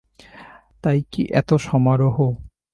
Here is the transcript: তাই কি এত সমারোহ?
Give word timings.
তাই 0.83 0.99
কি 1.11 1.21
এত 1.39 1.49
সমারোহ? 1.67 2.17